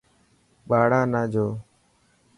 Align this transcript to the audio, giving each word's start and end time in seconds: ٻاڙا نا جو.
ٻاڙا 0.67 1.01
نا 1.11 1.21
جو. 1.33 1.47